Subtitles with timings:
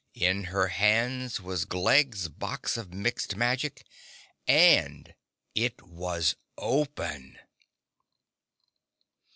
[0.15, 3.85] In her hands was Glegg's Box of Mixed Magic
[4.47, 5.13] and
[5.53, 7.37] it was open!